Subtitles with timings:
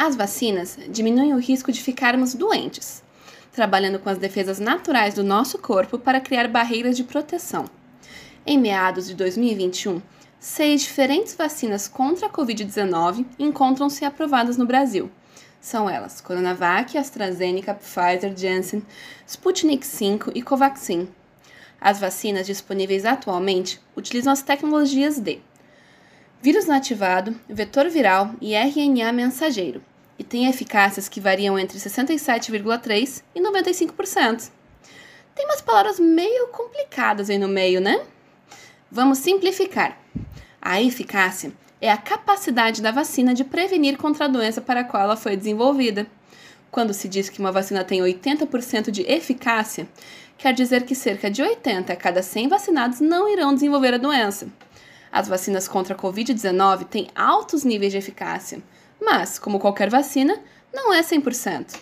[0.00, 3.02] As vacinas diminuem o risco de ficarmos doentes,
[3.50, 7.64] trabalhando com as defesas naturais do nosso corpo para criar barreiras de proteção.
[8.46, 10.00] Em meados de 2021,
[10.38, 15.10] seis diferentes vacinas contra a Covid-19 encontram-se aprovadas no Brasil.
[15.60, 18.86] São elas Coronavac, AstraZeneca, Pfizer, Janssen,
[19.26, 21.08] Sputnik V e Covaxin.
[21.80, 25.40] As vacinas disponíveis atualmente utilizam as tecnologias de
[26.40, 29.82] vírus inativado, vetor viral e RNA mensageiro,
[30.18, 34.50] e têm eficácias que variam entre 67,3% e 95%.
[35.34, 38.04] Tem umas palavras meio complicadas aí no meio, né?
[38.90, 39.96] Vamos simplificar.
[40.60, 45.04] A eficácia é a capacidade da vacina de prevenir contra a doença para a qual
[45.04, 46.06] ela foi desenvolvida.
[46.70, 49.88] Quando se diz que uma vacina tem 80% de eficácia,
[50.36, 54.48] quer dizer que cerca de 80 a cada 100 vacinados não irão desenvolver a doença.
[55.10, 58.60] As vacinas contra a Covid-19 têm altos níveis de eficácia,
[59.00, 60.38] mas, como qualquer vacina,
[60.72, 61.78] não é 100%.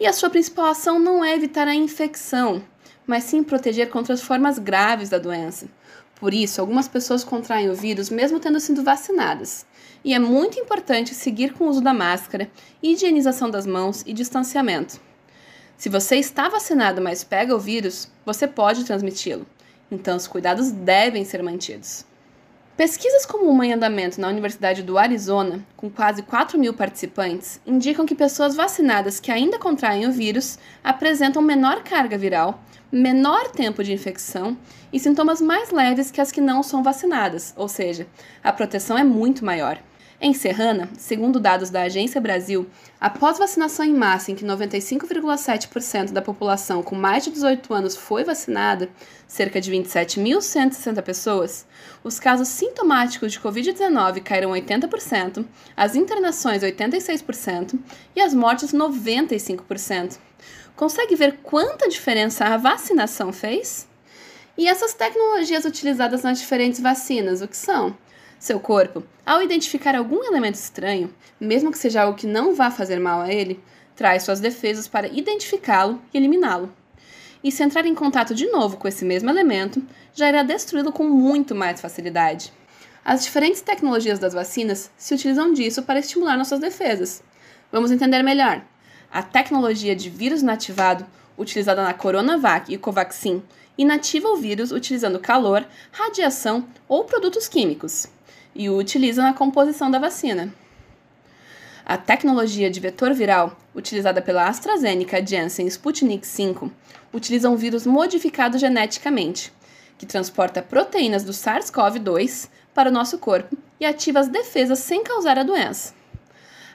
[0.00, 2.62] E a sua principal ação não é evitar a infecção,
[3.06, 5.68] mas sim proteger contra as formas graves da doença.
[6.16, 9.66] Por isso, algumas pessoas contraem o vírus mesmo tendo sido vacinadas.
[10.04, 12.50] E é muito importante seguir com o uso da máscara,
[12.82, 15.00] higienização das mãos e distanciamento.
[15.76, 19.46] Se você está vacinado, mas pega o vírus, você pode transmiti-lo.
[19.90, 22.04] Então, os cuidados devem ser mantidos.
[22.78, 28.06] Pesquisas como uma em andamento na Universidade do Arizona, com quase 4 mil participantes, indicam
[28.06, 32.62] que pessoas vacinadas que ainda contraem o vírus apresentam menor carga viral,
[32.92, 34.56] menor tempo de infecção
[34.92, 38.06] e sintomas mais leves que as que não são vacinadas, ou seja,
[38.44, 39.82] a proteção é muito maior.
[40.20, 42.68] Em Serrana, segundo dados da Agência Brasil,
[43.00, 48.24] após vacinação em massa em que 95,7% da população com mais de 18 anos foi
[48.24, 48.88] vacinada,
[49.28, 51.64] cerca de 27.160 pessoas,
[52.02, 55.44] os casos sintomáticos de Covid-19 caíram 80%,
[55.76, 57.78] as internações 86%
[58.16, 60.18] e as mortes 95%.
[60.74, 63.86] Consegue ver quanta diferença a vacinação fez?
[64.56, 67.96] E essas tecnologias utilizadas nas diferentes vacinas, o que são?
[68.38, 73.00] Seu corpo, ao identificar algum elemento estranho, mesmo que seja algo que não vá fazer
[73.00, 73.60] mal a ele,
[73.96, 76.72] traz suas defesas para identificá-lo e eliminá-lo.
[77.42, 79.82] E se entrar em contato de novo com esse mesmo elemento,
[80.14, 82.52] já irá destruí-lo com muito mais facilidade.
[83.04, 87.24] As diferentes tecnologias das vacinas se utilizam disso para estimular nossas defesas.
[87.72, 88.62] Vamos entender melhor.
[89.10, 91.04] A tecnologia de vírus inativado,
[91.36, 93.42] utilizada na Coronavac e Covaxin,
[93.76, 98.06] inativa o vírus utilizando calor, radiação ou produtos químicos
[98.54, 100.52] e o utiliza na composição da vacina.
[101.84, 106.70] A tecnologia de vetor viral, utilizada pela AstraZeneca, Janssen e Sputnik V,
[107.12, 109.52] utiliza um vírus modificado geneticamente,
[109.96, 115.38] que transporta proteínas do SARS-CoV-2 para o nosso corpo e ativa as defesas sem causar
[115.38, 115.94] a doença.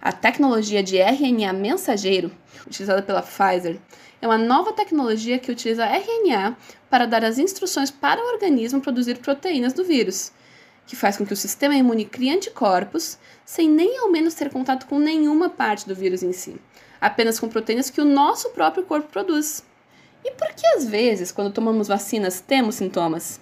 [0.00, 2.32] A tecnologia de RNA mensageiro,
[2.66, 3.78] utilizada pela Pfizer,
[4.20, 6.56] é uma nova tecnologia que utiliza RNA
[6.88, 10.32] para dar as instruções para o organismo produzir proteínas do vírus,
[10.86, 14.86] que faz com que o sistema imune crie anticorpos sem nem ao menos ter contato
[14.86, 16.60] com nenhuma parte do vírus em si,
[17.00, 19.64] apenas com proteínas que o nosso próprio corpo produz.
[20.24, 23.40] E por que às vezes, quando tomamos vacinas, temos sintomas?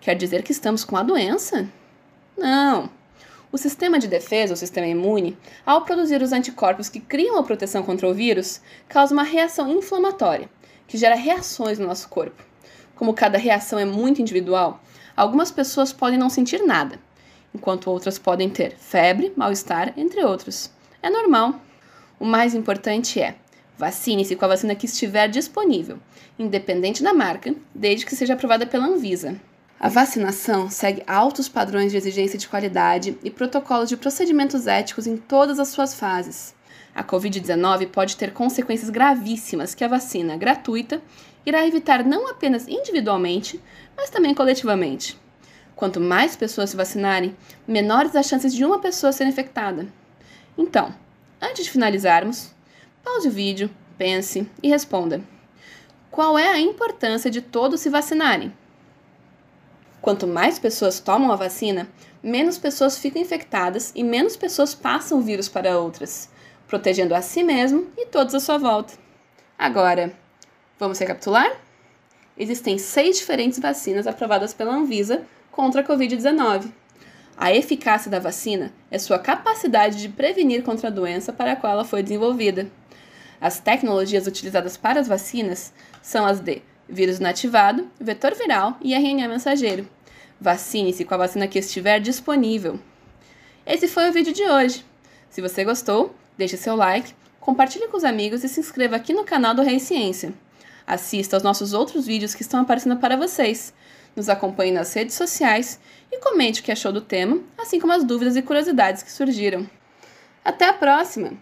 [0.00, 1.68] Quer dizer que estamos com a doença?
[2.36, 2.90] Não.
[3.52, 7.82] O sistema de defesa, o sistema imune, ao produzir os anticorpos que criam a proteção
[7.82, 10.50] contra o vírus, causa uma reação inflamatória,
[10.88, 12.42] que gera reações no nosso corpo.
[12.96, 14.82] Como cada reação é muito individual,
[15.16, 16.98] Algumas pessoas podem não sentir nada,
[17.54, 20.70] enquanto outras podem ter febre, mal-estar, entre outros.
[21.02, 21.60] É normal.
[22.18, 23.36] O mais importante é
[23.78, 25.98] vacine-se com a vacina que estiver disponível,
[26.38, 29.40] independente da marca, desde que seja aprovada pela Anvisa.
[29.78, 35.16] A vacinação segue altos padrões de exigência de qualidade e protocolos de procedimentos éticos em
[35.16, 36.54] todas as suas fases.
[36.94, 41.02] A Covid-19 pode ter consequências gravíssimas que a vacina gratuita
[41.44, 43.60] irá evitar não apenas individualmente,
[43.96, 45.18] mas também coletivamente.
[45.76, 47.36] Quanto mais pessoas se vacinarem,
[47.66, 49.86] menores as chances de uma pessoa ser infectada.
[50.56, 50.94] Então,
[51.40, 52.50] antes de finalizarmos,
[53.02, 53.68] pause o vídeo,
[53.98, 55.20] pense e responda:
[56.10, 58.52] Qual é a importância de todos se vacinarem?
[60.00, 61.88] Quanto mais pessoas tomam a vacina,
[62.22, 66.28] menos pessoas ficam infectadas e menos pessoas passam o vírus para outras,
[66.68, 68.94] protegendo a si mesmo e todos à sua volta.
[69.58, 70.14] Agora,
[70.78, 71.56] vamos recapitular?
[72.36, 76.70] existem seis diferentes vacinas aprovadas pela Anvisa contra a Covid-19.
[77.36, 81.72] A eficácia da vacina é sua capacidade de prevenir contra a doença para a qual
[81.72, 82.68] ela foi desenvolvida.
[83.40, 85.72] As tecnologias utilizadas para as vacinas
[86.02, 89.88] são as de vírus inativado, vetor viral e RNA mensageiro.
[90.40, 92.78] Vacine-se com a vacina que estiver disponível.
[93.64, 94.84] Esse foi o vídeo de hoje.
[95.30, 99.24] Se você gostou, Deixe seu like, compartilhe com os amigos e se inscreva aqui no
[99.24, 100.34] canal do Rei Ciência.
[100.86, 103.72] Assista aos nossos outros vídeos que estão aparecendo para vocês.
[104.14, 108.04] Nos acompanhe nas redes sociais e comente o que achou do tema, assim como as
[108.04, 109.68] dúvidas e curiosidades que surgiram.
[110.44, 111.32] Até a próxima!